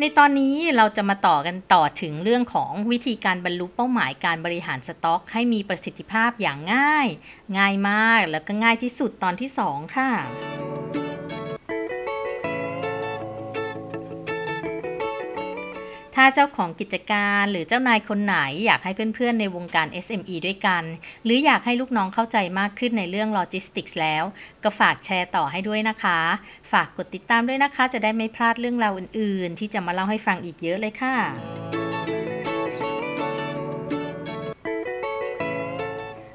[0.00, 7.06] ในตอนนี้เราจะมาต่อกันต่อถึงเรื่องของวิธีการบรรลุเป้าหมายการบริหารสต็อก ให้มีประสิทธิภาพอย่างง่าย
[7.58, 18.36] ง่ายมากแล้วก็ง่ายที่สุดตอนที่ 2 ค่ะ ถ้าเจ้าของกิจการหรือเจ้านายคนไหน
[18.66, 20.84] อยากให้เพื่อนๆ ในวงการ SME ด้วยกัน
[21.24, 24.24] หรืออยากให้ลูกน้องเข้าใจมากขึ้นในเรื่องโลจิสติกส์แล้ว
[24.64, 26.20] ก็ฝากแชร์ต่อให้ด้วยนะคะ
[26.72, 31.83] ฝากกดติดตามด้วยนะคะ จะได้ไม่พลาดเรื่องราวอื่นๆ ที่จะมาเล่าให้ฟังอีกเยอะเลยค่ะ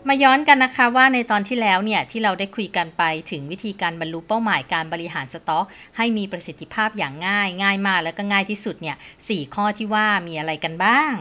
[0.09, 5.65] มาย้อนกันนะคะว่าในตอนที่แล้วเนี่ยที่เราได้คุยกันไปถึงวิธีการบรรลุเป้าหมายการบริหารสต็อก
[5.97, 8.95] ให้มีประสิทธิภาพอย่างง่าย ง่ายมากแล้วก็ง่ายที่สุดเนี่ย
[9.27, 11.13] สข้อที่ว่ามีอะไรกันบ้าง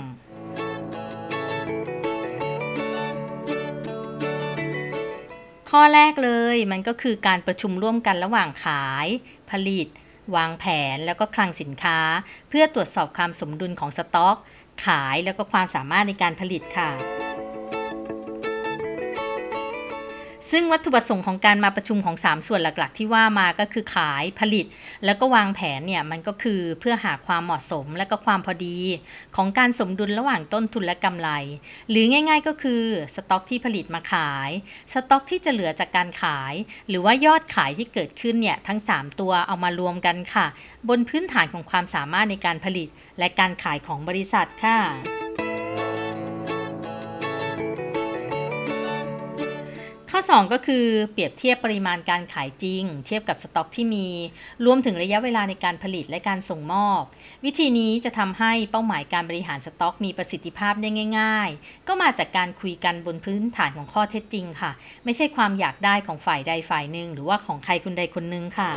[5.71, 9.07] ข้อแรกเลยมันก็คือการประชุมร่วมกันระหว่างขาย
[9.51, 9.87] ผลิต
[10.37, 11.99] วางแผนแล้วก็คลังสินค้า
[12.49, 14.37] เพื่อตรวจสอบความสมดุลของสต็อก
[14.87, 17.28] ขายแล้วก็ความสามารถในการผลิตค่ะ
[20.51, 24.67] ซึ่งวัตถุประสงค์ของการมาประชุมของ 3 ส่วนหลักๆ ที่ว่ามาก็คือขายผลิต
[25.05, 28.79] แล้วก็วางแผนเนี่ยมันก็คือเพื่อหาความเหมาะสมและก็ความพอดี
[29.37, 31.31] ของการสมดุลระหว่างต้นทุนและกำไร
[31.91, 32.83] หรือง่าย ๆ ก็คือ
[33.15, 34.51] สต็อกที่ผลิตมาขาย
[34.93, 36.55] สต็อกที่จะเหลือจากการขาย
[36.89, 40.47] หรือว่ายอดขายที่เกิดขึ้นเนี่ยทั้ง 3 ตัวเอามารวมกันค่ะ
[40.89, 42.89] บนพื้นฐานของความสามารถในการผลิต
[43.19, 44.79] และการขายของบริษัทค่ะ
[50.21, 54.07] ข้อ 2 ก็คือเปรียบเทียบปริมาณการขายจริง เทียบกับสต็อกที่มี
[54.67, 57.03] รวมถึงระยะเวลาในการผลิตและการส่งมอบ
[57.45, 64.71] วิธีนี้จะทำให้เป้าหมายการบริหารสต็อก มีประสิทธิภาพได้ง่าย ๆ ก็มาจากการคุยกันบนพื้นฐานของข้อเท็จจริงค่ะ
[65.05, 68.71] ไม่ใช่ความอยากได้ของฝ่ายใดฝ่ายหนึ่งหรือว่าของใครคนใดคนหนึ่งค่ะ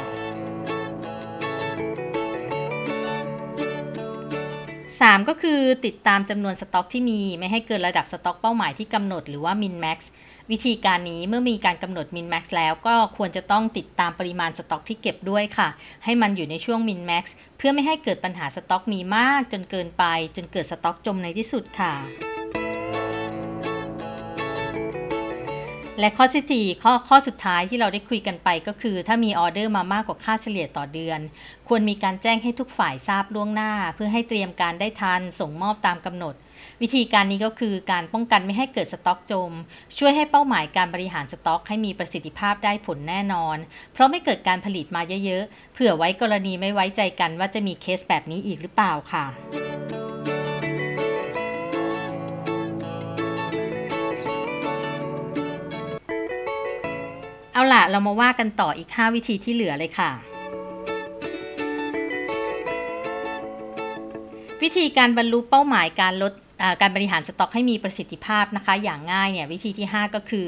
[4.99, 9.99] 3 ก็คือติดตามจำนวนสต็อกที่มีไม่ให้เกินระดับสต็อกเป้าหมายที่กำหนดหรือว่า min max
[10.51, 15.67] วิธีการนี้เมื่อมีการกำหนด min max แล้วก็ควรจะต้องติดตามปริมาณสต็อกที่เก็บด้วยค่ะ
[16.03, 17.23] ให้มันอยู่ในช่วง min max
[17.57, 20.03] เพื่อไม่ให้เกิดปัญหาสต็อกมีมากจนเกินไป
[20.35, 21.93] จนเกิดสต็อกจมในที่สุดค่ะ
[26.01, 31.19] และข้อที่สี่ข้อข้อสุดท้ายที่เราได้คุยกันไปก็คือ ถ้ามีออเดอร์มามากกว่าค่าเฉลี่ยต่อเดือน
[31.67, 36.35] ควรมีการแจ้งให้ทุกฝ่ายทราบล่วงหน้า เพื่อให้เตรียมการได้ทันส่งมอบตามกำหนด
[36.81, 39.51] วิธีการนี้ก็คือการป้องกันไม่ให้เกิดสต็อกจม
[39.97, 43.57] ช่วยให้เป้าหมายการบริหารสต็อก ให้มีประสิทธิภาพได้ผลแน่นอน
[43.93, 49.25] เพราะไม่เกิดการผลิตมาเยอะๆเผื่อไว้กรณีไม่ไว้ใจกันว่าจะมีเคสแบบนี้อีกหรือเปล่าค่ะ
[57.53, 60.11] เอาล่ะ เรามาว่ากันต่ออีก 5 วิธีที่เหลือเลยค่ะ
[64.63, 66.33] วิธีการบรรลุเป้าหมายการลด
[66.81, 70.47] การบริหารสต็อกให้มีประสิทธิภาพนะคะ อย่างง่ายเนี่ยวิธีที่ 5 ก็คือ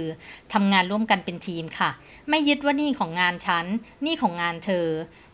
[0.54, 1.92] ทำงานร่วมกันเป็นทีมค่ะ
[2.30, 3.66] ไม่ยึดว่านี่ของงานฉัน
[4.06, 4.88] นี่ของงานเธอ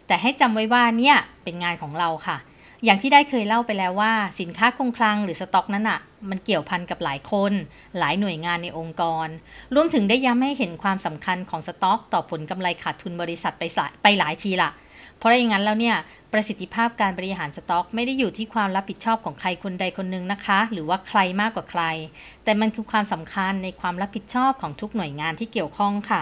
[0.07, 2.37] แต่ให้จำไว้ว่าเนี่ยเป็นงานของเราค่ะ
[2.85, 7.53] อย่างที่ได้เคยเล่าไปแล้วว่า สินค้าคงคลังหรือสต็อกนั้นอะมันเกี่ยวพันกับหลายคน
[7.99, 9.27] หลายหน่วยงานในองค์กร
[9.75, 13.63] รวมถึงได้ย้ำให้เห็นความสำคัญของสต็อก ต่อผลกำไรขาดทุนบริษัทไป
[14.03, 14.69] ไปหลายทีละ
[15.17, 15.95] เพราะอย่างนั้นแล้วเนี่ย
[16.33, 21.83] ประสิทธิภาพการบริหารสต็อก ไม่ได้อยู่ที่ความรับผิดชอบของใครคนใดคนหนึ่งนะคะ หรือว่าใครมากกว่าใคร
[22.43, 26.21] แต่มันคือความสำคัญในความรับผิดชอบของทุกหน่วยงานที่เกี่ยวข้องค่ะ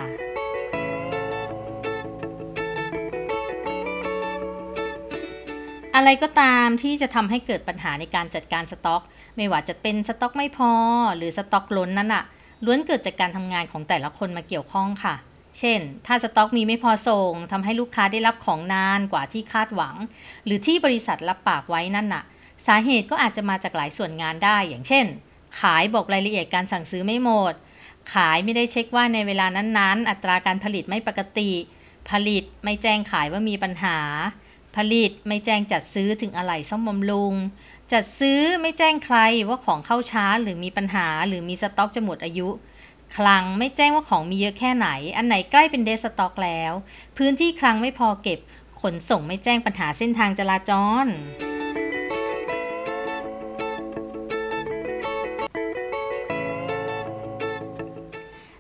[5.97, 9.01] อะไรก็ตามที่จะทำให้เกิดปัญหาในการจัดการสต็อก
[9.38, 10.71] ไม่ว่าจะเป็นสต็อกไม่พอ
[11.17, 12.23] หรือสต็อกล้นนั้นอะ
[12.65, 15.15] ล้วนเกิดจากการทำงานของแต่ละคนมาเกี่ยวข้องค่ะ
[15.59, 19.95] เช่น ถ้าสต็อกมีไม่พอส่งทำให้ลูกค้าได้รับของนานกว่าที่คาดหวัง
[20.45, 22.23] หรือที่บริษัทรับปากไว้นั่นน่ะ
[22.67, 25.05] สาเหตุก็อาจจะมาจากหลายส่วนงานได้ อย่างเช่น
[25.59, 27.53] ขายบอกรายละเอียดการสั่งซื้อไม่หมด
[28.13, 31.51] ขายไม่ได้เช็คว่าในเวลานั้นๆ อัตราการผลิตไม่ปกติ
[32.09, 33.97] ผลิตไม่แจ้งขายว่ามีปัญหา
[34.75, 37.34] ผลิตไม่แจ้งจัดซื้อถึงอะไหล่ซ่อมบำรุง
[37.92, 39.18] จัดซื้อไม่แจ้งใคร
[39.50, 42.50] ว่าของเข้าช้าหรือมีปัญหาหรือมีสต็อกจะหมดอายุ
[43.18, 44.88] คลังไม่แจ้งว่าของมีเยอะแค่ไหน
[45.18, 46.74] อันไหนใกล้เป็นเดสต็อกแล้ว
[47.18, 48.40] พื้นที่คลังไม่พอเก็บ
[48.81, 50.72] ขนส่งไม่แจ้งปัญหาเส้นทางจราจ
[51.06, 51.08] ร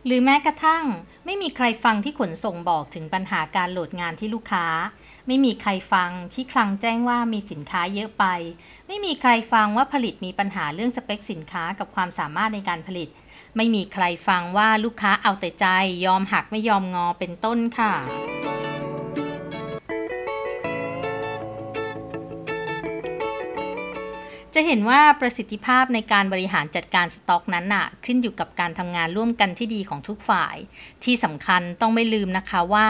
[0.05, 0.83] หรือแม้กระทั่ง
[1.25, 4.65] ไม่มีใครฟังที่ขนส่งบอกถึงปัญหาการโหลดงานที่ลูกค้า
[5.27, 8.25] ไม่มีใครฟังที่คลังแจ้งว่ามีสินค้าเยอะไป
[8.87, 13.09] ไม่มีใครฟังว่าผลิตมีปัญหาเรื่องสเปคสินค้ากับความสามารถในการผลิต
[13.57, 15.65] ไม่มีใครฟังว่าลูกค้าเอาแต่ใจ
[16.05, 17.93] ยอมหักไม่ยอมงอเป็นต้นค่ะ
[24.59, 30.55] จะเห็นว่าประสิทธิภาพในการบริหารจัดการสต็อกนั้นน่ะ ขึ้นอยู่กับการทำงานร่วมกันที่ดีของทุกฝ่าย
[31.03, 32.87] ที่สำคัญต้องไม่ลืมนะคะว่า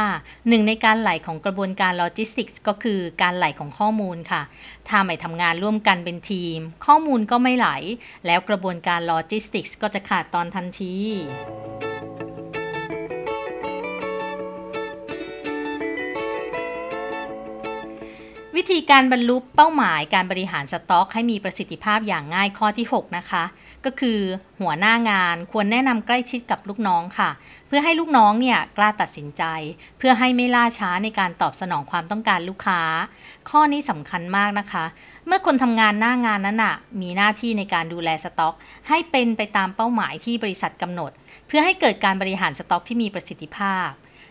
[0.47, 4.41] หนึ่งในการไหลของกระบวนการโลจิสติกส์ก็คือการไหลของข้อมูลค่ะ
[4.87, 7.69] ถ้าไม่ทำงานร่วมกันเป็นทีม ข้อมูลก็ไม่ไหล
[8.25, 10.95] แล้วกระบวนการโลจิสติกส์ก็จะขาดตอนทันที
[18.57, 23.43] วิธีการบรรลุเป้าหมายการบริหารสต็อกให้มีประสิทธิภาพอย่างง่ายข้อที่ 6 นะคะ
[23.85, 24.19] ก็คือ
[24.61, 27.29] หัวหน้างานควรแนะนำใกล้ชิดกับลูกน้องค่ะ
[27.67, 29.43] เพื่อให้ลูกน้องเนี่ยกล้าตัดสินใจ
[29.97, 32.81] เพื่อให้ไม่ล่าช้าในการตอบสนองความต้องการลูกค้า
[33.49, 34.85] ข้อนี้สำคัญมากนะคะ
[35.27, 38.55] เมื่อคนทำงานหน้างานนั้นนะมีหน้าที่ในการดูแลสต็อก
[38.89, 41.11] ให้เป็นไปตามเป้าหมายที่บริษัทกำหนด
[41.47, 43.89] เพื่อให้เกิดการบริหารสต็อกที่มีประสิทธิภาพ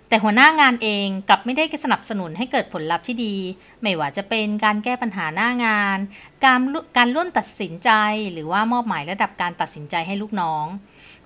[0.08, 3.36] แต่หัวหน้างานเองกลับไม่ได้สนับสนุนให้เกิดผลลัพธ์ที่ดี
[3.82, 5.98] ไม่ว่าจะเป็นการแก้ปัญหาหน้างาน
[6.44, 6.60] การ
[6.96, 7.90] การร่วมตัดสินใจ
[8.32, 10.66] หรือว่ามอบหมายระดับการตัดสินใจให้ลูกน้อง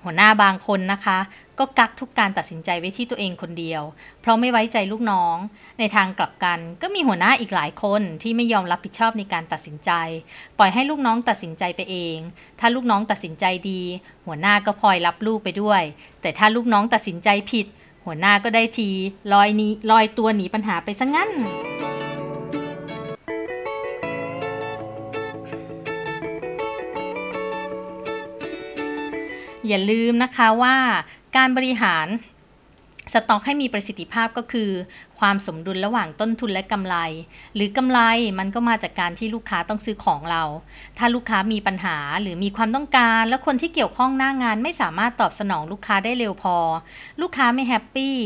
[0.05, 1.19] หัวหน้าบางคนนะคะ
[1.59, 3.83] ก็กักทุกการตัดสินใจไว้ที่ตัวเองคนเดียว
[4.21, 5.37] เพราะไม่ไว้ใจลูกน้อง
[5.79, 9.91] ในทางกลับกันก็มีหัวหน้าอีกหลายคนที่ไม่ยอมรับผิดชอบในการตัดสินใจ
[10.59, 12.17] ปล่อยให้ลูกน้องตัดสินใจไปเอง
[12.61, 13.83] ถ้าลูกน้องตัดสินใจดี
[14.27, 15.83] หัวหน้าก็พลอยรับลูกไปด้วย
[16.23, 17.67] แต่ถ้าลูกน้องตัดสินใจผิด
[18.13, 18.91] หัวหน้าก็ได้ที
[19.33, 21.31] ลอยนี้ลอยตัวหนีปัญหาไปซะงั้น
[29.69, 30.77] อย่าลืมนะคะว่า
[31.37, 32.07] การบริหาร
[33.13, 34.71] สต็อกให้มีประสิทธิภาพก็คือ
[35.21, 36.97] ความสมดุลระหว่างต้นทุนและกำไร
[37.55, 38.01] หรือกำไร
[38.39, 40.43] มันก็มาจากการที่ลูกค้าต้องซื้อของเรา
[40.99, 46.57] ถ้าลูกค้ามีปัญหาหรือมีความต้องการ และคนที่เกี่ยวข้องหน้างานไม่สามารถตอบสนองลูกค้าได้เร็วพอ
[47.21, 48.17] ลูกค้าไม่แฮปปี้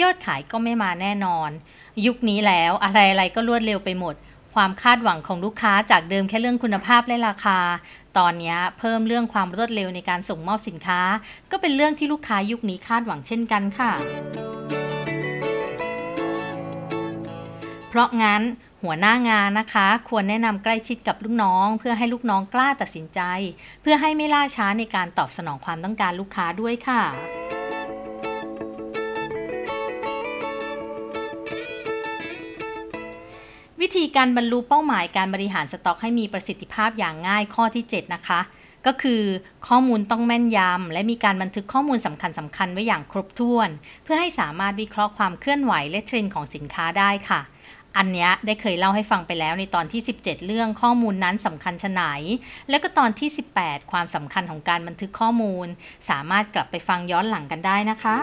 [0.00, 1.50] ยอดขายก็ไม่มาแน่นอน
[2.06, 4.14] ยุคนี้แล้วอะไรๆก็รวดเร็วไปหมด
[4.54, 7.58] ความคาดหวังของลูกค้าจากเดิมแค่เรื่องคุณภาพและราคา
[8.18, 11.00] ตอนนี้เพิ่มเรื่องความรวดเร็วในการส่งมอบสินค้า
[11.50, 13.92] ก็เป็นเรื่องที่ลูกค้ายุคนี้คาดหวังเช่นกันค่ะ
[17.88, 18.42] เพราะงั้น
[18.82, 23.20] หัวหน้างานนะคะ ควรแนะนำใกล้ชิดกับลูกน้อง เพื่อให้ลูกน้องกล้าตัดสินใจ
[23.82, 27.02] เพื่อให้ไม่ล่าช้าในการตอบสนองความต้องการลูกค้าด้วยค่ะ
[33.84, 38.40] วิธีการบรรลุเป้าหมายการบริหารสต็อกให้มีประสิทธิภาพอย่างง่ายข้อที่ 7 นะคะ
[38.86, 39.22] ก็คือ
[39.68, 43.68] ข้อมูลต้องแม่นยำ และมีการบันทึกข้อมูลสำคัญสำคัญไว้อย่างครบถ้วน
[44.04, 47.40] เพื่อให้สามารถวิเคราะห์ความเคลื่อนไหวและเทรนด์ของสินค้าได้ค่ะ
[47.96, 52.02] อันนี้ได้เคยเล่าให้ฟังไปแล้วในตอนที่ 17 เรื่องข้อมูลนั้นสำคัญชะไหน
[52.70, 53.28] และก็ตอนที่
[53.60, 55.66] 18 ความสำคัญของการบันทึกข้อมูล
[56.10, 58.16] สามารถกลับไปฟังย้อนหลังกันได้นะคะ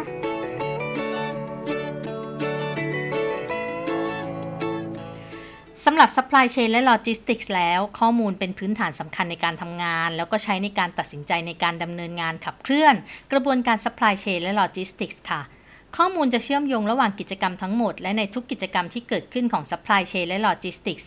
[5.86, 12.96] สำหรับ supply chain และ logistics แล้วข้อมูลเป็นพื้นฐานสำคัญในการทำงาน แล้วก็ใช้ในการตัดสินใจในการดำเนินงานขับเคลื่อน
[13.32, 15.42] กระบวนการ supply chain และ logistics ค่ะ
[15.98, 21.06] ข้อมูลจะเชื่อมโยงระหว่างกิจกรรมทั้งหมด และในทุกกิจกรรมที่เกิดขึ้นของ supply chain และ logistics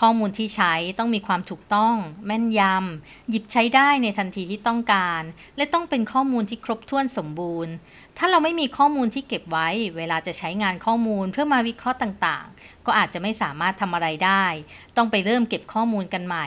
[0.00, 1.94] ข้อมูลที่ใช้ต้องมีความถูกต้อง
[2.26, 5.22] แม่นยำ หยิบใช้ได้ในทันทีที่ต้องการ
[5.56, 7.72] และต้องเป็นข้อมูลที่ครบถ้วนสมบูรณ์
[8.18, 14.44] ถ้าเราไม่มีข้อมูลที่เก็บไว้ เวลาจะใช้งานข้อมูลเพื่อมาวิเคราะห์ต่างๆ ก็อาจจะไม่สามารถทำอะไรได้
[14.96, 16.46] ต้องไปเริ่มเก็บข้อมูลกันใหม่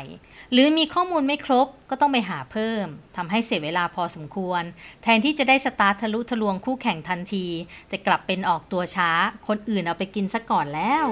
[0.52, 2.86] หรือมีข้อมูลไม่ครบก็ต้องไปหาเพิ่ม
[3.18, 4.64] ทำให้เสียเวลาพอสมควร
[5.04, 7.46] แทนที่จะได้สตาร์ททะลุทะลวงคู่แข่งทันที
[7.90, 9.12] แต่กลับเป็นออกตัวช้า
[9.48, 11.08] คนอื่นเอาไปกินซะก่อนแล้ว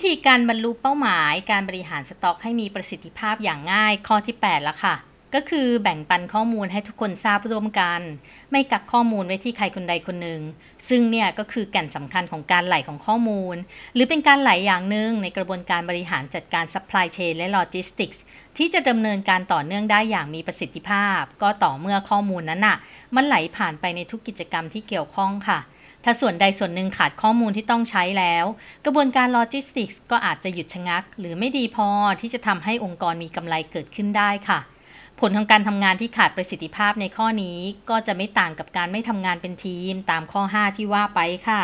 [0.00, 4.94] วิธีการบรรลุเป้าหมาย การบริหารสต็อกให้มีประสิทธิภาพอย่างง่ายข้อที่ 8ล้วค่ะ
[5.34, 8.00] ก็คือแบ่งปันข้อมูลให้ทุกคนทราบร่วมกัน
[8.50, 10.40] ไม่กักข้อมูลไว้ที่ใครคนใดคนหนึ่ง
[10.88, 13.56] ซึ่งเนี่ยก็คือแก่นสำคัญของการไหลของข้อมูล
[13.94, 18.18] หรือเป็นการไหลอย่างหนึ่งในกระบวนการบริหารจัดการ supply chain และ logistics
[18.56, 22.76] ที่จะดำเนินการต่อเนื่องได้อย่างมีประสิทธิภาพ ก็ต่อเมื่อข้อมูลนั้นน่ะ
[23.14, 25.60] มันไหลผ่านไปในทุกกิจกรรมที่เกี่ยวข้องค่ะ
[26.04, 28.44] ถ้าส่วนใดส่วนหนึ่งขาดข้อมูลที่ต้องใช้แล้ว
[28.84, 31.88] กระบวนการโลจิสติกส์ก็อาจจะหยุดชะงัก หรือไม่ดีพอ
[32.20, 34.58] ที่จะทำให้องค์กรมีกำไรเกิดขึ้นได้ค่ะ
[35.20, 37.58] ผลของการทำงานที่ขาดประสิทธิภาพในข้อนี้
[37.90, 41.62] ก็จะไม่ต่างกับการไม่ทำงานเป็นทีมตามข้อ 5 ที่ว่าไปค่ะ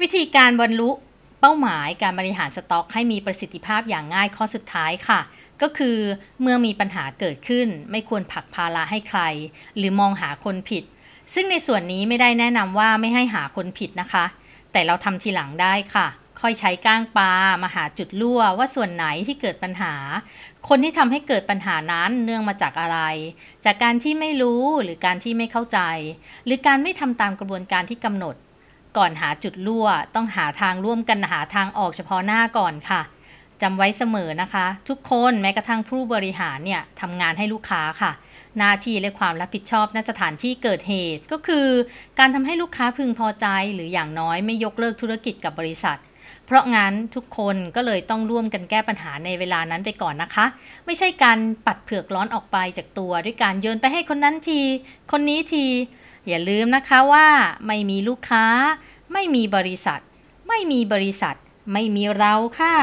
[0.00, 0.90] วิธีการบรรลุ
[1.40, 5.20] เป้าหมายการบริหารสต็อกให้มีประสิทธิภาพอย่างง่ายข้อสุดท้ายค่ะ
[5.62, 5.96] ก็คือ
[6.40, 9.20] เมื่อมีปัญหาเกิดขึ้น ไม่ควรผลักภาระให้ใคร
[9.76, 10.84] หรือมองหาคนผิด
[11.34, 14.24] ซึ่งในส่วนนี้ไม่ได้แนะนำว่าไม่ให้หาคนผิดนะคะ
[14.72, 16.06] แต่เราทำทีหลังได้ค่ะ
[16.40, 17.32] ค่อยใช้ก้างปลา
[17.62, 19.94] มาหาจุดรั่วว่าส่วนไหนที่เกิดปัญหา
[20.68, 22.98] คนที่ทำให้เกิดปัญหานั้นเนื่องมาจากอะไร
[23.64, 25.80] จากการที่ไม่รู้หรือการที่ไม่เข้าใจ
[26.44, 28.34] หรือการไม่ทำตามกระบวนการที่กำหนด
[28.96, 33.00] ก่อนหาจุดรั่ว ต้องหาทางร่วมกันหาทางออกเฉพาะหน้าก่อนค่ะ
[33.62, 38.12] จำไว้เสมอนะคะ ทุกคนแม้กระทั่งผู้บริหารเนี่ยทำงานให้ลูกค้าค่ะ
[38.58, 41.66] หน้าที่และความรับผิดชอบณสถานที่เกิดเหตุ ก็คือ
[42.18, 45.98] การทำให้ลูกค้าพึงพอใจ หรืออย่างน้อยไม่ยกเลิกธุรกิจกับบริษัท
[46.46, 50.46] เพราะงั้นทุกคนก็เลยต้องร่วมกันแก้ปัญหาในเวลานั้นไปก่อนนะคะ
[50.86, 54.60] ไม่ใช่การปัดเผือกร้อนออกไปจากตัว ด้วยการโยนไปให้คนนั้นที
[55.12, 55.66] คนนี้ที
[56.28, 57.26] อย่าลืมนะคะว่า
[57.66, 58.44] ไม่มีลูกค้า
[59.12, 60.00] ไม่มีบริษัท
[60.48, 61.36] ไม่มีบริษัท
[61.72, 62.76] ไม่มีเราค่ะ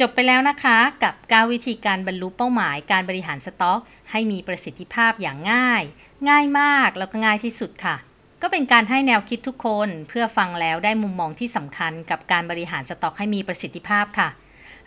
[0.00, 3.80] จบไปแล้วนะคะกับ 9 วิธีการบรรลุเป้าหมายการบริหารสต็อก
[4.10, 5.82] ให้มีประสิทธิภาพอย่างง่าย
[6.28, 7.96] ง่ายมากแล้วก็ง่ายที่สุดค่ะ
[8.42, 14.28] ก็เป็นการให้แนวคิดทุกคนเพื่อฟังแล้วได้มุมมองที่สำคัญกับการบริหารสต็อกให้มีประสิทธิภาพค่ะ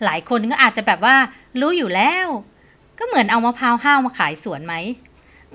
[0.03, 1.15] หลายคนก็อาจจะแบบว่า
[1.60, 2.27] รู้อยู่แล้ว
[3.00, 4.74] ก็เหมือนเอามะพร้าวห้าวมาขายสวนไหม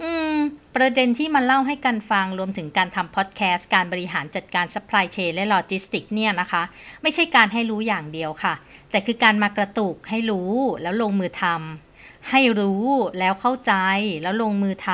[0.02, 0.37] อืม
[0.76, 6.62] ประเด็นที่มาเล่าให้กันฟังรวมถึงการทำพอดแคสต์การบริหารจัดการ supply chain และ logistics เนี่ยนะคะ
[7.02, 8.55] ไม่ใช่การให้รู้อย่างเดียวค่ะ
[8.90, 10.52] แต่คือการมากระตุกให้รู้
[10.83, 12.85] แล้วลงมือทำให้รู้
[13.19, 13.75] แล้วเข้าใจ
[14.23, 14.90] แล้วลงมือท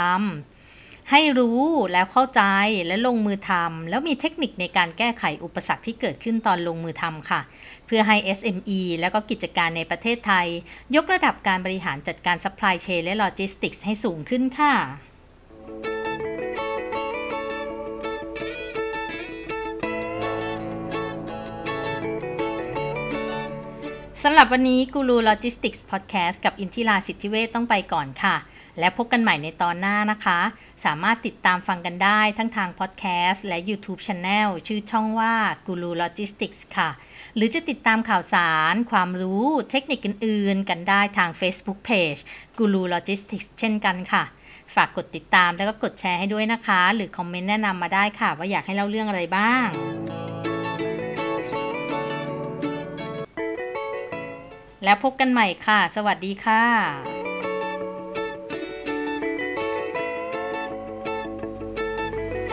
[0.54, 2.42] ำให้รู้แล้วเข้าใจ
[2.87, 7.40] และลงมือทำแล้วมีเทคนิคในการแก้ไขอุปสรรคที่เกิดขึ้นตอนลงมือทำค่ะ
[7.86, 10.46] เพื่อให้ SME แล้วก็กิจการในประเทศไทย
[10.96, 14.74] ยกระดับการบริหารจัดการ supply chain และ logistics ให้สูงขึ้นค่ะ
[24.26, 28.36] สำหรับวันนี้กูรูโลจิสติกส์พอดแคสต์กับอินทิราสิทธิเวทต้องไปก่อนค่ะ
[28.78, 30.38] และพบกันใหม่ในตอนหน้านะคะ
[30.84, 35.34] สามารถติดตามฟังกันได้ทั้งทางพอดแคสต์และ YouTube Channel ชื่อช่องว่า
[35.66, 36.90] กูรูโลจิสติกส์ค่ะ
[37.36, 42.20] หรือจะติดตามข่าวสาร ความรู้เทคนิคอื่นๆ กันได้ทาง Facebook Page
[42.58, 44.24] กูรูโลจิสติกส์เช่นกันค่ะ
[44.74, 49.68] ฝากกดติดตามแล้วก็กดแชร์ให้ด้วยนะคะ หรือคอมเมนต์แนะนำมาได้ค่ะ ว่าอยากให้เล่าเรื่องอะไรบ้าง
[54.84, 57.13] แล้วพบกันใหม่ค่ะ สวัสดีค่ะ